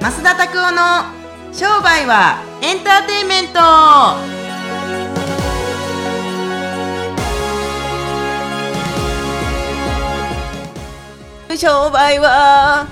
[0.00, 1.04] 増田拓夫の
[1.52, 3.60] 商売はエンターテインメント。
[11.56, 12.86] 商売は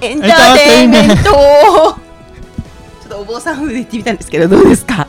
[0.00, 1.14] エンターテインメント。
[1.24, 5.06] ちょっとお坊さん風で言ってみたんですけどどうですか？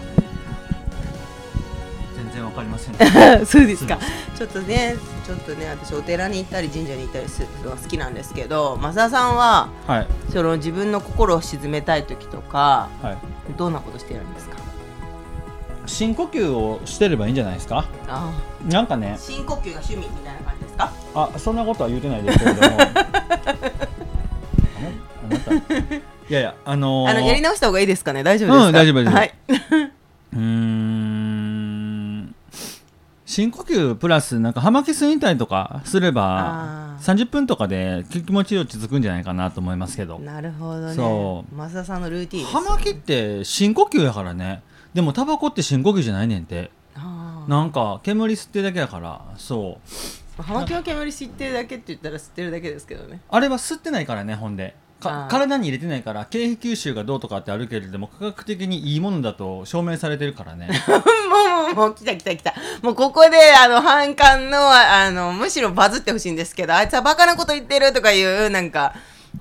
[2.15, 2.95] 全然わかりません。
[3.45, 3.97] そうですか。
[4.37, 4.95] ちょっとね
[5.25, 10.07] ちょっとね私お寺に行ったり神社に行ったりするのが好きなんですけど増田さんははい。
[10.31, 13.17] その自分の心を鎮めたい時とかはい。
[13.57, 14.57] どんなことしてるんですか？
[15.85, 17.85] 深呼吸をしてればいいんじゃないですか？
[18.07, 18.31] あ
[18.69, 19.15] なんかね。
[19.19, 20.91] 深呼吸が趣味みたいな感じですか？
[21.15, 22.67] あそんなことは言うてないですけれども。
[26.29, 28.23] いやいやあのー、あのやり直した方がいいですかね？
[28.23, 29.13] 大丈夫ですか、うん大丈夫大丈夫。
[29.13, 29.33] はい、
[30.33, 30.82] うーん
[33.33, 37.15] 深呼吸プラスなんか葉巻吸いたりとかすればあー。
[37.15, 40.19] 30分とかで気持ち落ち着くんじゃないかなと思いますけど。
[40.19, 40.93] なるほどね。
[40.93, 41.55] そう。
[41.55, 44.61] 増田さんのルーティンです葉巻って深呼吸やからね。
[44.93, 46.69] でもタバコって深呼吸じゃないねんて。
[47.47, 49.21] なんか煙吸ってるだけやから。
[49.37, 49.79] そ
[50.37, 50.41] う。
[50.41, 53.19] 葉巻は煙吸ってるだけって言ったら吸ってるだけですけどね。
[53.29, 54.75] あれは吸ってないからねほんで。
[54.75, 54.82] あ
[55.29, 60.69] 体に入れてないから経費吸収がどうとかってあるけれども科学的にいいものだと証明されてるからね。
[61.29, 62.53] もうもうもう来た来た来た。
[62.81, 68.93] もうここであの反感のあのむしろバズってほしいんですけどあいつはバカなこと言ってるとかいうなんか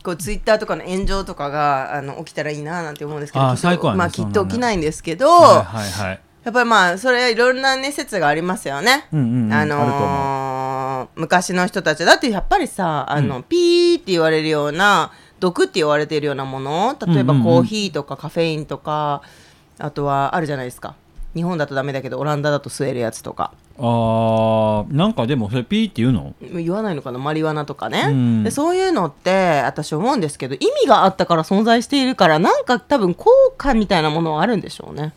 [0.03, 6.21] こうツイッターとかの炎上とかがあの起きたらいいななんて思うんですけどあー最高やねまあきっと起きないんですけど、はいはいはい。
[6.45, 9.07] やっぱりまあそれいろんなね説がありますよね。
[9.13, 13.43] うんうんうんあのー昔の人たちだってやっぱりさあの、うん。
[13.45, 15.11] ピーって言われるような
[15.43, 16.97] 毒って言われているようなもの。
[17.05, 19.23] 例えばコーヒーとかカフェインとか、
[19.79, 20.95] あとはあるじゃないですか。
[21.35, 23.53] 日本だとダメだけどオランダだと吸えるやつとか。
[23.79, 26.35] あーなんかでもそれピーって言うの？
[26.41, 27.19] 言わないのかな？
[27.19, 28.45] マリワナとかね、うん。
[28.45, 35.13] でそういうのって私思うんですけど意味があったから存在しているからなんか多分効果みたいなものはあるんでしょうね。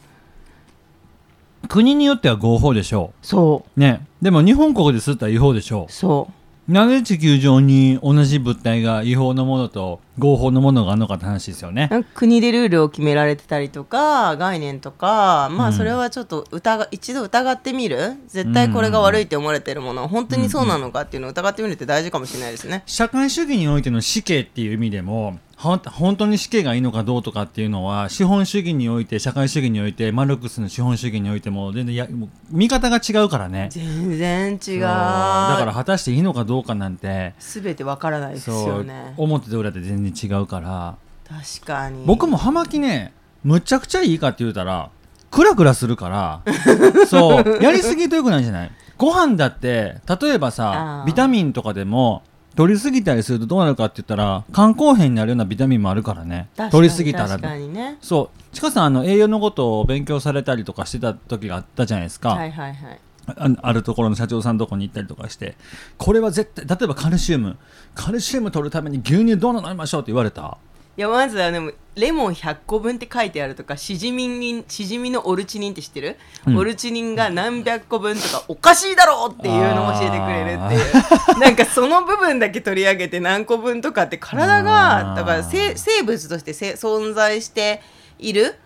[1.68, 3.80] 国によっては合法でしょそう。
[3.80, 4.08] ね。
[4.22, 6.34] でも日本国で吸ったら違法でしょそう
[6.68, 11.90] なぜ地球上に同じ物体が違法のものと合法のものがあるのかって話ですよね。
[12.16, 18.14] 国でルールを決められてたりとか概念とかまうんあそれはちょっと疑一度疑ってみる？
[18.28, 22.82] 絶対これが悪いって思われてるもの本当にそうなのかっていうのを疑ってみるって大事かもしれないですね。
[22.88, 33.70] 社会主義においての死刑っていう意味でも本当に死刑がいいのかどうとかっていうのは資本主義において社会主義においてマルクスの資本主義においても全然やもう見方が違うからね。
[33.72, 34.82] 全然違う。
[34.82, 39.14] だから果たしていいのかどうかなんて全てわからないですよね。
[39.18, 40.96] 表と裏で全然違うから。
[41.28, 42.04] 確かに。
[42.06, 44.90] 僕も葉巻ねむちゃくちゃいいかって言うたら
[45.32, 46.42] クラクラするから
[47.08, 47.60] そう。
[47.64, 48.72] やりすぎとよくないじゃない？
[48.98, 52.24] ご飯だって例えばさビタミンとかでも
[52.56, 56.50] 取りすぎたりするとどうなるかって言ったら肝硬変になるようなビタミンもあるからね。
[56.72, 57.98] 取りすぎたら確かにね。
[58.02, 58.56] そう。
[58.56, 63.00] ちかさんあの栄養のことを勉強されたりとかしてた時があったじゃないですか、はいはいはい。
[63.28, 65.56] ああるところの社長さんのとこに行ったりとかして。
[65.98, 67.58] これは絶対例えばカルシウム。
[67.94, 70.58] カルシウム取るために牛乳どう飲みましょうって言われた
[70.98, 76.18] いやまずはでもレモン100個分って書いてあるとかシジミにシジミのオルチニンって知ってる、
[76.48, 76.58] うん。
[76.58, 81.40] オルチニンが何百個分とかおかしいだろうっていうのを教えてくれるっていう。
[81.40, 87.82] なんかその部分だけ取り上げて何個分とかって体がだから生生物としてせ存在して
[88.20, 88.58] いる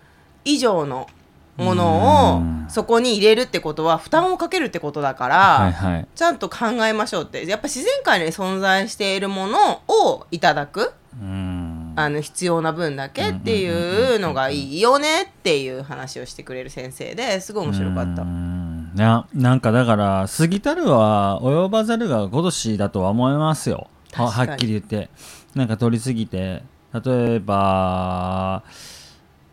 [0.44, 1.08] 以上の
[1.56, 2.66] ものうん。
[2.66, 6.06] をそこに入れるってことは負担をかけるってことだから、はいはい。
[6.14, 7.44] ちゃんと考えましょうって。
[7.46, 10.92] やっぱ自然界に存在しているものをいただく。
[11.20, 11.49] うん
[11.96, 18.22] あの必要な分だけっていうのがいいよねっていう話をしてくれる先生ですごい面白かった。
[18.22, 18.24] う。
[18.24, 18.94] ん。
[18.94, 23.88] ななんかだから過ぎたるは及ばざるが如しだとは思いますよ。
[24.12, 25.10] ははっきり言って。
[25.54, 26.62] なんか取りすぎて。
[26.92, 28.64] 例えば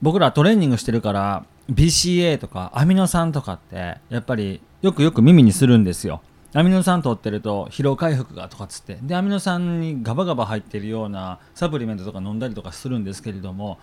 [0.01, 6.21] 僕らトレーニングしてるから BCA とかアミノ酸とかってやっぱりよくよく耳にするんですよ
[6.53, 8.97] アミノ酸取ってると疲労回復がとかっつって。
[9.01, 13.77] でアミノ酸にガバガバ入ってるようなサプリメントとか飲んだりとかするんですけれども。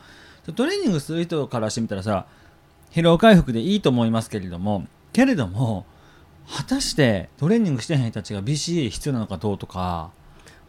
[0.56, 2.26] トレーニングする人からしてみたらさ
[2.92, 4.86] 疲労回復でいいと思いますけれども。
[5.12, 5.86] けれども
[6.46, 10.10] 果たしてトレーニングしてへん人たちが BCA 必要なのかどうとか。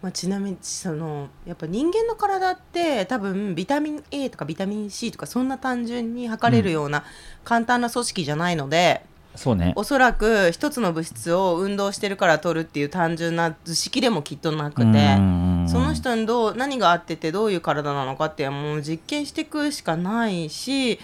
[0.02, 7.04] まあ、ちなみにそのやっぱ人間の体って多分ビタミン A とかビタミン C とかそんな単純に測れるような
[7.44, 9.04] 簡単な組織じゃないので、
[9.36, 9.74] そうね。
[9.76, 15.56] おそらく一つの物質を運動してるから取るっていう単純な図式でもきっとなくて。
[15.68, 21.00] その人にどう何が合っててどういう体なのかっていうのはもう実験していくしかないし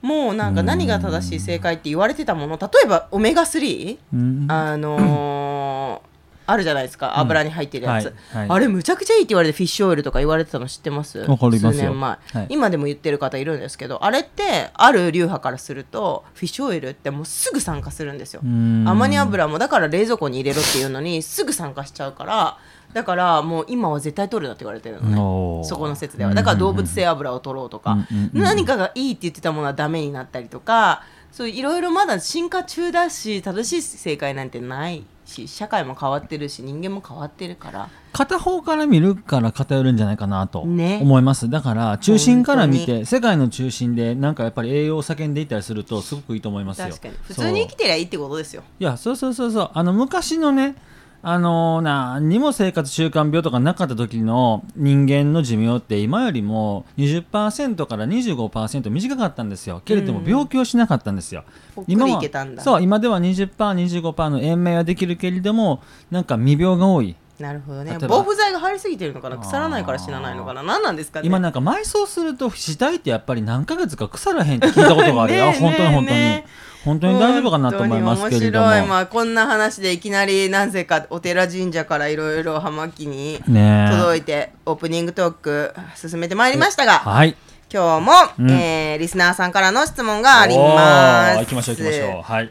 [0.00, 4.46] もうなんか何が正しい正解って言われてたもの例えばオメガ3、うん。
[4.48, 6.07] あのー
[6.50, 8.46] あるじゃないですか油に入ってるやつ、はいはい。
[8.48, 11.18] あれむちゃくちゃいいって言われてフィッシュオイルとか言われてたの知ってます？
[11.18, 11.64] わかります。
[11.66, 12.46] よ数年前、はい。
[12.48, 18.40] 今でも言ってる方いるんですけどあれってある流派からするとフィッシュオイルってもうすぐ酸化するんですよ。
[18.42, 18.88] ん。
[18.88, 22.58] アマニ油もだから冷蔵庫に入れろっていうのにすぐ酸化しちゃうから
[22.94, 25.68] だからもう今は絶対取るなって言われてるのね。
[25.68, 26.32] そこの説では。
[26.32, 31.02] だから動物性油を取ろうとか、うんうんうん何かがいいって言ってたものはダメになったりとか
[31.32, 37.88] そういろいろまだ進化中だし正しい正解なんてないし社会も変わってるし人間も変わってるから。
[38.12, 40.98] 片方から見るから偏るんじゃないかなとね。
[41.02, 46.88] 思います、だから中心から見本て世界の中心でなんかやっぱり栄養を叫んでいったりするとすごくいいと思いますよ。
[46.88, 47.14] 確かに。
[47.22, 48.62] 普通に生きてりゃいいってことですよ。
[48.80, 49.70] いやそうそうそうそう。
[49.72, 50.74] あの昔のね
[51.20, 59.82] あの何にも生活習慣病とかなかった時の人間の寿命って今よりも20%から25%短かったんですよ。
[59.84, 60.28] けれどもうん。
[60.28, 61.44] 病気をしなかったんですよ、
[61.74, 62.22] ぽっくり今は
[62.58, 67.96] そう今では 20%25% の延命はできるけれどもなんか未病が多いなるほどね。
[68.00, 69.38] 防腐剤が入りすぎてるのかな？
[69.38, 70.62] 腐らないから死なないのかな？
[70.62, 71.26] 何なんですかね？
[71.26, 75.52] 今なんか埋葬すると死体ってやっぱり何ヶ月か腐らへんって聞いたことがあるよ。
[75.60, 76.42] 本当に本当に、
[76.84, 78.66] 本当に大丈夫かなと思いますけれども。
[78.66, 87.36] 面白い、まあ、こんな話でいきなりなぜかお寺神社からいろいろ葉巻に届いてオープニングトーク進めてまいりましたがはい。
[87.72, 88.50] 今日も、うん。
[88.50, 91.36] えーリスナーさんからの質問がありおます。
[91.36, 92.22] ー行きましょう行きましょう。
[92.32, 92.50] はい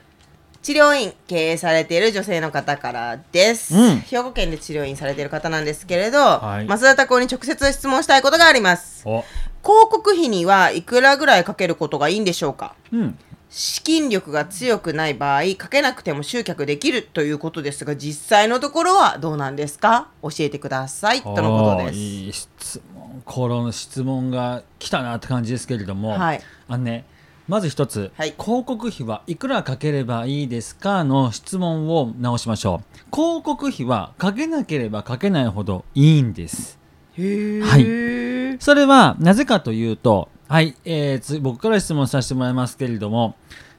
[0.67, 3.99] 治療院経営されている女性の方からです、うん。
[3.99, 6.67] 兵庫県で治療院されている方なんですけれど、はい。
[6.67, 9.01] 増田拓夫に直接質問したいことがあります。
[9.05, 9.23] お。
[9.63, 12.75] 広告費にはいくらぐらいかけることがいいんでしょうか？
[12.91, 13.17] うん。
[13.49, 20.09] 資金力が強くない場合かけなくても集客できるということですが実際のところはどうなんですか？
[20.21, 21.21] 教えてください。
[21.21, 21.97] とのことです。
[21.97, 26.41] いい質問この質問が来たなって感じですけれども、はい。
[26.67, 27.05] あのね
[27.47, 36.77] まず一つ、はい広告費はいくらかければいいですかの質問を直しましょう広告費はかけなければかけないほどいいんです
[37.17, 43.35] へはいそれはなぜかというと、はい、えーつ僕から質問させてもらいますけれども、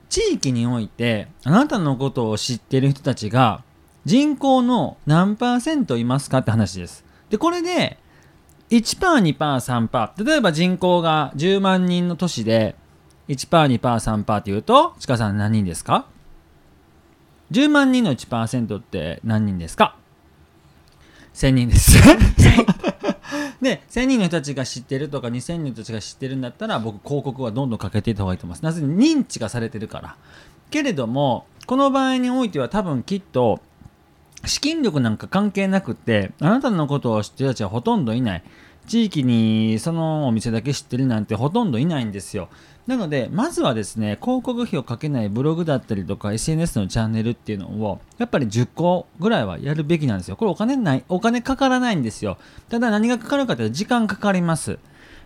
[0.09, 3.63] 地域においてあなたのことを知っている人たちが
[4.05, 7.05] 人口の何パーセントいますかって話です。
[7.29, 7.99] で、これで
[8.71, 10.25] 1パー、2パー、3パー。
[10.25, 12.75] 例えば人口が10万人の都市で
[13.29, 16.07] 1パー、2パー、3パーっていうと、ちかさん何人ですか
[17.53, 19.97] ?10 万人の1%って何人ですか
[21.35, 21.99] ?1000 人です。
[23.61, 30.17] で1000人の人たちが知ってるとか2000人の人たちが知ってるんだったら僕広告はどんどんかけていった方がいいと思いますなぜ認知がされてるから
[30.71, 33.61] けれどもこの場合においては多分きっと
[34.45, 38.45] 資金力なんか関係なくってあなたのことを知ってる人たちはほとんどいない
[38.87, 42.49] 地域にそのお店だけ知ってるなんてほとんどいないんですよ
[42.89, 50.37] なのでまずはですね広告費をかけないブログだったりとか SNS のチャンネルっていうのをやっぱり10個ぐらいはやるべきなんですよ。
[50.37, 52.39] これお金ないお金かからないんですよ。
[52.71, 54.79] ただ何がかかるかというと時間かかります。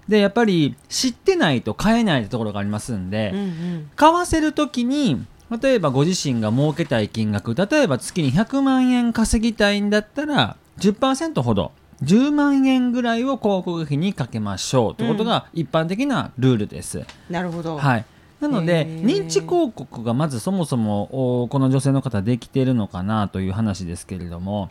[0.08, 3.90] でやっぱり知ってないと買えないところがありますんで、うんうん。
[3.94, 5.24] 買わせるときに
[5.62, 11.70] 例えばご自身が儲けたい金額例えば月に100万円稼ぎたいんだったら10%ほど
[12.02, 17.04] 10万円ぐらいを広告費にかけましょうということが一般的なルールです。
[17.30, 18.04] なるほど、はい。
[18.40, 24.70] なので認知広告がまずそもそもおこの女性の方できているのかなという話ですけれども。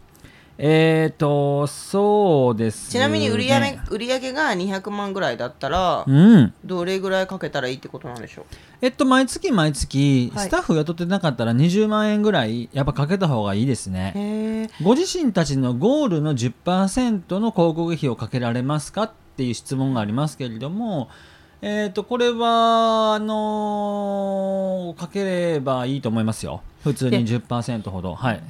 [0.63, 6.53] えっ、とそうです、ね、ちなみに売り上げ売り上げが200万ぐらいだったらうん。
[6.63, 8.45] どれぐらいかけたらいいってことなんでしょう？
[8.81, 10.47] えっと毎月毎月はい。
[10.47, 14.13] スタッフ雇ってなかったら20万円ぐらいやっぱかけた方がいいですね。
[14.83, 21.09] ご自身たちのゴールの10%の広告費をかけられますかっていう質問がありますけれども、
[21.61, 26.61] えー、とこれはあのーかければいいと思いますよ。
[26.83, 28.15] 普通に10%ほど。
[28.15, 28.43] はい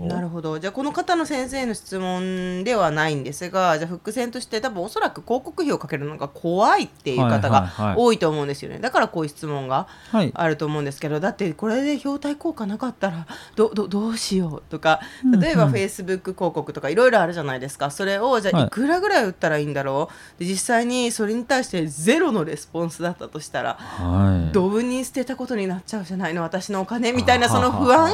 [0.00, 0.58] なるほど。
[0.58, 7.94] じゃあこの方の先生の質問ではないんですがじゃあ伏線として多分おそらく広告費をかけるのが怖いっていう方はいがはいはい。
[7.96, 8.78] 多いと思うんですよね。
[8.78, 10.30] だからこういう質問がはい。
[10.34, 15.00] あると思うんですけどだってこれで表対効果なかったらどどどうしようとか
[15.40, 15.70] 例えばうん。
[15.70, 17.90] フェイスブック広告とかいろいろあるじゃないですか。
[17.90, 18.62] それをじゃはい。
[18.64, 20.40] あいくらぐらい売ったらいいんだろう？
[20.40, 24.52] で実際にそれに対してゼロのレスポンスだったとしたらはい。
[24.52, 26.42] ドブに捨てたことになっちゃうじゃないの。
[26.42, 28.12] 私のお金みたいなその不安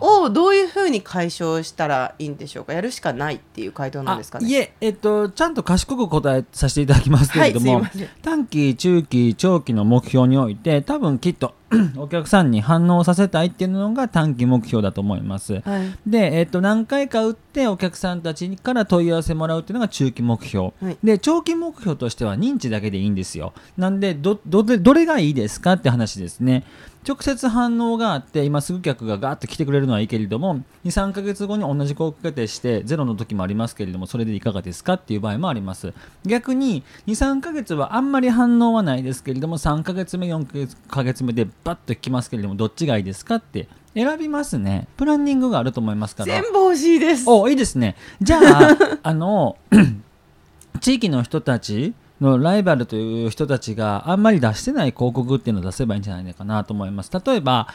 [0.00, 2.72] をどういうふうに解消したらいいんでしょうか？
[2.72, 4.46] やるしかないっていう回答なんですかね？
[4.46, 7.90] あいえ、えっと、ちゃんと賢く答えさせていただきますけれども、はい
[8.22, 11.54] 短期、中期、長期の目標において、多分きっと
[11.96, 15.60] お客さんに反応させたいっていうのが短期目標だと思います。
[15.60, 15.94] はい。
[16.06, 20.98] で、えっと何回か打ってお客さんたちから問い合わせもらうっていうのが中期目標、はい。
[21.02, 23.52] で長期目標としては認知だけでいいんですよ。
[23.76, 26.64] なんでどどれどれがいいですかって話ですね。
[27.06, 35.94] 直接反応があって今すぐ客がガーッと来てくれるのはいいけれども23ヶ月後に同じ広告決定してゼロの時もありますけれどもそれでいかがですかっていう場合もあります。
[36.26, 44.86] 逆に23ヶ月はあんまり反応はないですけれども3ヶ月目4ヶ月ヶ月目でバッと来ますけれどもどっちがいいですかって選びますね。
[44.96, 46.32] プランニングがあると思いますから。
[46.32, 47.24] 全部欲しいです。
[47.28, 47.96] おいいですね。
[48.20, 49.56] じゃあ あの
[50.80, 57.10] 地域の人たちのライバルという人たちがあんまり出してない広告っていうのを出せばいいんじゃないかなと思います。
[57.24, 57.68] 例えば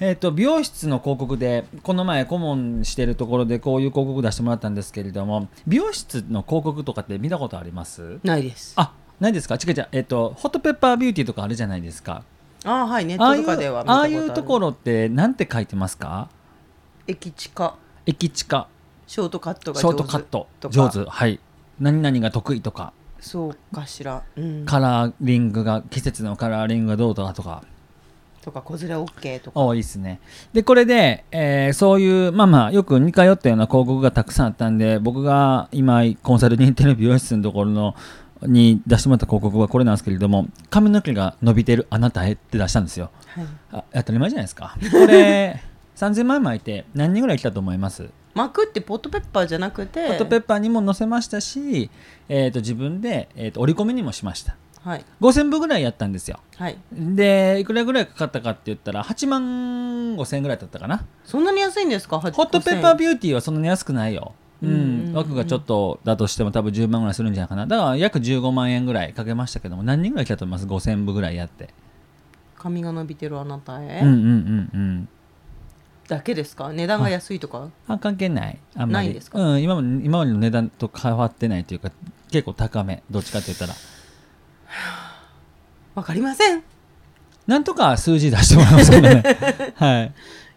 [0.00, 8.18] えー、と美容室の広告でこの前顧問してるところでこういう広告出してもらったんですけれども美容室の広告とかって見たことあります？
[8.24, 8.72] ないです。
[8.76, 9.54] あないですか？
[9.54, 12.24] 違う違う、えっとホットペッパービューティーとかあるじゃないですか
[12.64, 14.26] あはいネッああいうトとかでは見たああことある。
[14.26, 16.28] いうところってなんて書いてますか？
[17.06, 17.76] 駅地下
[18.06, 18.68] 駅地下
[19.06, 21.04] ショートカットがショートカット上手。
[21.04, 21.40] はい。
[21.80, 22.92] 何々が得意とか。
[23.20, 27.62] そうかしら、うん、カラーリングが季節のカラーリングがどうとかとか。
[28.40, 29.60] とか子連れ OK とか。
[29.60, 30.18] 多いですね。
[30.52, 37.94] でこれで、えーそういうまあまあよく似通ったような広告がたくさんあったんで僕が今コンサルに行ってる美容室のところの
[38.46, 43.10] に出してもらった広告はこれなんですけれども髪の毛が伸びてるあなたへって出したんですよ。
[43.26, 44.76] はい、あ当たり前じゃないですか。
[44.90, 45.62] これ
[45.96, 48.08] 3000万巻いて何人ぐらい来たと思います？
[48.34, 50.08] 巻くってポットペッパーじゃなくて。
[50.08, 51.90] ホットペッパーにも載せましたし、
[52.28, 54.56] えー、と自分で、えー、と折り込みにもしました。
[54.82, 55.04] はい。
[55.20, 56.40] 5000部ぐらいやったんですよ。
[56.56, 56.78] はい。
[56.92, 59.42] でいくらぐらいかかったかって言ったら8万
[60.16, 61.04] 5000円ぐらいだったかな。
[61.24, 62.18] そんなに安いんですか？
[62.18, 67.34] ホホットペッパービューティーはそんなに安くないようん、枠がちょっとだとしても多分10万ぐらいするん。
[67.34, 71.70] じゃないかなだから約15万円ぐらいかけましたけども何人ぐらい来たと思います5000部ぐらいやって
[72.56, 74.06] 髪が伸びてるあなたへ、うん。
[74.06, 74.14] うん。
[74.14, 74.70] うん。
[74.72, 75.08] うん。
[76.06, 78.90] だけですか値段が安いとかあ関係ないあん。
[78.90, 81.90] まりないですかうん、今まで今までの値段と変わってないというか
[82.30, 83.74] 結構高めどっちかって言ったら
[85.94, 86.62] わかりません。
[87.46, 87.64] なん。
[87.64, 89.22] とか数字出してもらいますけどね
[89.74, 90.12] はい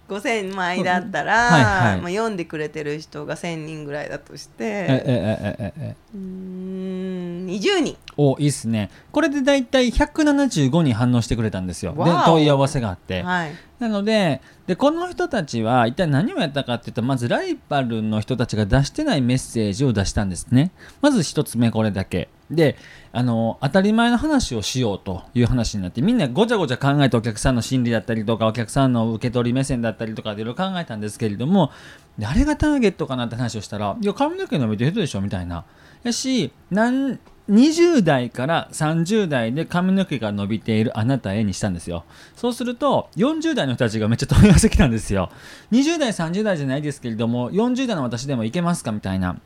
[0.07, 2.01] 5000枚だったら、はいはい。
[2.01, 4.63] まあ、読んでくれてる人が1000人ぐらいだとして。
[4.63, 5.95] ええええええ。
[6.13, 7.97] うーん20人。
[8.17, 8.89] おいいっすね。
[9.12, 11.93] これでだいたい175人反応してくれたんですよ。
[11.93, 20.72] で問い合わせがあって、はいなのででこの人たちは一体何をやったかっていうとまずライバルの人たちが出してないメッセージを出したんですね。
[21.01, 22.29] まず一つ目これだけ。
[22.50, 22.77] で
[23.12, 31.72] あの当たり前の話をしようという話になってみんなごちゃごちゃ考えてお客さんの心理だったりとかお客さんの受け取り目線だったりとかいろいろ考えたんですけれども
[32.20, 35.65] 誰がターゲットかなって話をしたらいや髪の毛伸びてる人でしょみたいな。
[36.03, 42.04] やしなん20代から30代で髪の毛が伸びているあなたへにしたんですよ。
[42.36, 45.30] そうすると40代の人たちがめっちゃ問い合わせきたんですよ。
[45.72, 48.92] 20代30代じゃないですけれども40代の私でもいけますか？
[48.92, 49.40] みたいな。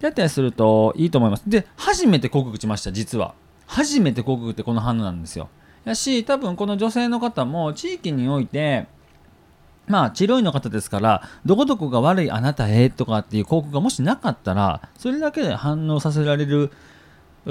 [0.00, 1.42] だったりするといいと思います。
[1.48, 3.34] で初めて広告打ちました実は。
[3.66, 5.48] 初めて広告ってこの反応なんですよ。
[5.84, 8.86] やし多分この女性の方も地域において
[9.86, 16.70] まあ治療院の方ですからどこどこが悪いあなたへとかっていう広告がもしなかったらそれだけで反応させられる
[17.44, 17.50] 可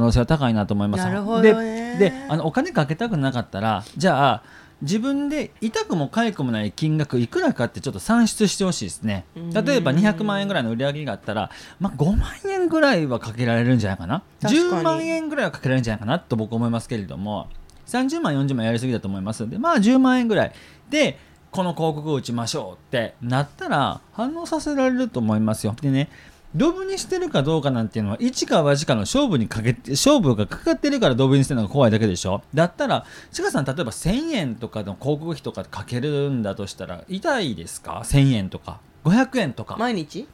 [0.00, 1.04] 能性は高いなと思います。
[1.04, 1.96] なるほどね。
[1.98, 4.42] でであのお金かけたくなかったらじゃあ
[4.82, 9.24] 自分で痛くも痒くもない金額いくらかってちょっと算出してほしいですね。
[9.34, 14.22] 例えば200万円ぐらいの売り上げがあったら、まあ、5万円ぐらいはかけられるんじゃないかな？
[14.42, 14.68] 確かに。
[14.68, 17.48] 10万円ぐらいはかけられるんじゃないかなと僕思いますけれども
[17.86, 19.42] 30万40万やりすぎだと思います。
[19.42, 20.52] のでまあ10万円ぐらい
[20.90, 21.18] で
[21.50, 25.74] この広告を打ちましょうってなったら反応させられると思いますよ。
[25.80, 26.10] でね
[26.56, 32.42] ドブにしてるかどうかなんていうのは一か八かの勝負にかけて勝負がかかってるからドブにしてるのが怖いだけでしょ。
[32.54, 38.80] だったらちかさん例えば1000円とかの広告費とかかけるんだとしたら痛いですか？1000円とか。
[39.04, 39.76] 500円とか。
[39.78, 40.26] 毎日？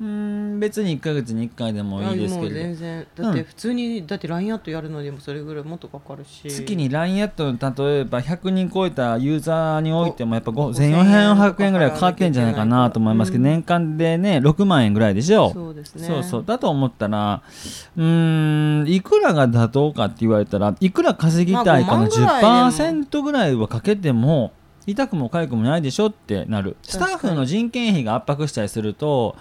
[0.00, 2.54] うーん別に1ヶ月に1回でもいいですけど。
[2.54, 3.06] 全然。
[3.14, 6.48] だって普通に、だって LINE アットやるのにもそれぐらいもっとかかるし。
[6.48, 13.50] 月に LINE アットの例えば100人超えたユーザーにおいてもやっぱお5400円ぐらいかかってんじゃないかなと思いますけどうん。
[13.50, 15.52] 年間でね6万円ぐらいでしょ。
[15.52, 16.06] そうですね。
[16.06, 16.44] そうそう。
[16.46, 17.42] だと思ったら
[17.96, 24.52] うーんいくらが妥当かって言われたらいくら稼ぎたいかのまあ5万ぐらいでも10%ぐらいはかけても
[24.86, 26.78] 痛くも痒くもないでしょってなる。
[26.82, 29.36] スタッフの人件費が圧迫したりするとお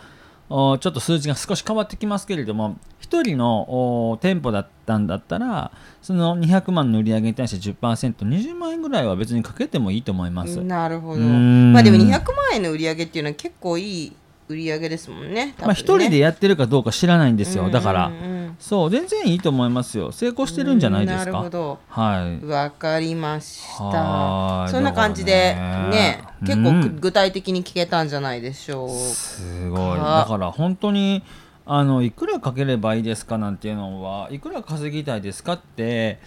[0.50, 10.60] ちょっと数字が少し変わってきますけれども1人のお店舗だったんだったらその200万の売り上げに対して 10%20 万円ぐらいは別にかけてもいいと思います。
[10.62, 12.20] なるほどまあでも200万
[12.54, 14.14] 円の売り上げっていうのは結構いい
[14.50, 18.12] 売り上げですもんねまあ、1人でやってるかどうか知らないんですよだから。
[18.58, 20.12] そう全然いいと思いますよ。
[20.12, 21.26] 成功してるんじゃないですか。
[21.26, 21.80] なるほど。
[21.88, 22.46] はい。
[22.46, 23.84] わかりました。
[23.84, 24.72] はい。
[24.72, 25.90] そんな感じでね。
[25.92, 29.98] ね結構うん具体的に聞けたんじゃないでしょうすごい。
[30.00, 31.24] かだから本当に
[31.66, 36.20] あのいくらかければいいですかなんていうのはいくら稼ぎたいですかって、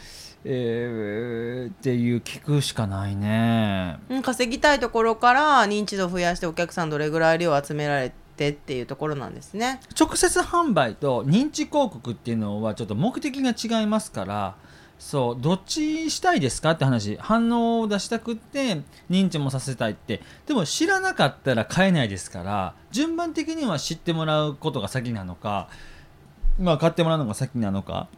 [0.44, 3.98] えーっていう聞くしかないね。
[4.08, 9.80] うん稼ぎたいところから認知度を増やしてお客さんどれぐらい量集められてっていうところなんですね。
[9.98, 14.54] 直接販売と認知広告っていうのはちょっと目的が違いますから
[14.98, 17.16] そうどっちしたいですかって話。
[17.20, 20.20] 反応を出したくって認知もさせたいって。
[20.46, 25.68] でも知らなかったら買えないですから順番的には知ってもらうことが先なのか
[26.58, 28.08] まあ買ってもらうのが先なのか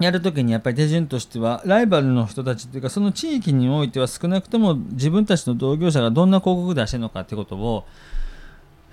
[0.00, 7.84] やるときにやっぱり手順としてはライバルの人たちっていうかその地域においては少なくとも自分たちの同業者がどんな広告出してるのかってことを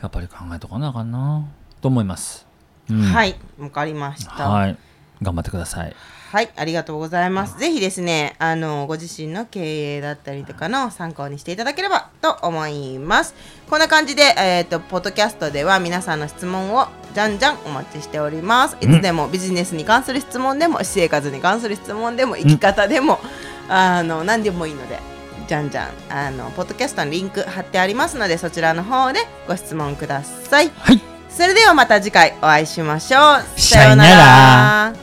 [0.01, 1.46] やっぱり考えとかなあかんな
[1.81, 2.46] と思います。
[2.89, 3.01] うん。
[3.01, 4.50] はいわかりました。
[4.50, 4.77] はい
[5.22, 5.96] 頑張ってください。
[6.32, 7.60] はい、ありがとうございます。
[7.60, 13.36] ぜひですね、あのご自身の経営だったりとかの参考にしていただければと思います。
[13.70, 18.78] こんな感じで、えっ、とポッドキャストでは皆さんの質問をじゃんじゃんお待ちしております。
[18.80, 23.20] いつでもビジネスに関する質問でも、私生活に関する質問でも、生き方でも、
[23.68, 25.00] あの何でもいいので。
[25.48, 30.70] じゃんじゃんあのポッドキャストのリンク貼ってありますのでそちらの方でご質問ください。
[30.70, 33.60] はいそれではまた次回お会いしましょう。
[33.60, 35.00] さようなら